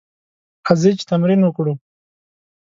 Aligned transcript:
راځئ 0.65 0.91
چې 0.99 1.05
تمرين 1.11 1.41
وکړو. 1.43 1.73